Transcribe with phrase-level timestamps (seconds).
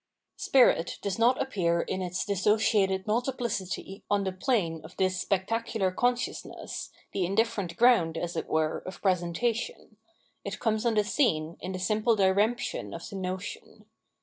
[0.37, 6.89] Spirit does not appear in its dissociated multiplicity on the plane of this spectacular consciousness,
[7.13, 9.97] the in different ground, as it were, of presentation;
[10.43, 13.85] it comes on the scene in the simple diremption of the notion.